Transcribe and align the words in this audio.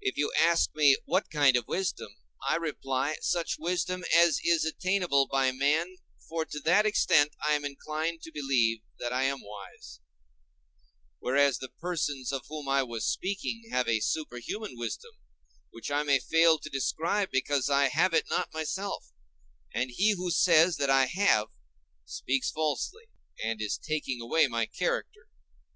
If 0.00 0.16
you 0.16 0.30
ask 0.38 0.72
me 0.76 0.96
what 1.06 1.28
kind 1.28 1.56
of 1.56 1.66
wisdom, 1.66 2.14
I 2.48 2.54
reply, 2.54 3.16
such 3.20 3.58
wisdom 3.58 4.04
as 4.14 4.38
is 4.44 4.64
attainable 4.64 5.26
by 5.26 5.50
man, 5.50 5.96
for 6.28 6.44
to 6.44 6.60
that 6.60 6.86
extent 6.86 7.34
I 7.44 7.54
am 7.54 7.64
inclined 7.64 8.22
to 8.22 8.30
believe 8.30 8.82
that 9.00 9.12
I 9.12 9.24
am 9.24 9.38
wise; 9.42 9.98
whereas 11.18 11.58
the 11.58 11.68
persons 11.68 12.30
of 12.30 12.46
whom 12.46 12.68
I 12.68 12.84
was 12.84 13.04
speaking 13.10 13.64
have 13.72 13.88
a 13.88 13.98
superhuman 13.98 14.76
wisdom, 14.78 15.10
which 15.70 15.90
I 15.90 16.04
may 16.04 16.20
fail 16.20 16.56
to 16.60 16.70
describe, 16.70 17.32
because 17.32 17.68
I 17.68 17.88
have 17.88 18.14
it 18.14 18.30
not 18.30 18.54
myself; 18.54 19.10
and 19.74 19.90
he 19.90 20.12
who 20.12 20.30
says 20.30 20.76
that 20.76 20.90
I 20.90 21.06
have, 21.06 21.48
speaks 22.04 22.52
falsely, 22.52 23.08
and 23.42 23.60
is 23.60 23.76
taking 23.76 24.20
away 24.20 24.46
my 24.46 24.66
character. 24.66 25.26